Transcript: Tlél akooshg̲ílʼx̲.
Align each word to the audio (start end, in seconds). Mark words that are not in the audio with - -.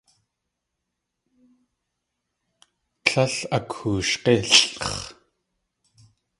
Tlél 3.05 3.35
akooshg̲ílʼx̲. 3.57 4.89